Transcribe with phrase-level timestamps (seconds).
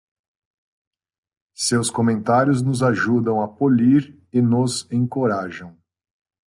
[1.53, 5.77] Seus comentários nos ajudam a polir e nos encorajam.